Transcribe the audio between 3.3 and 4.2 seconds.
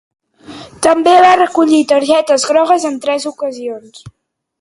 ocasions.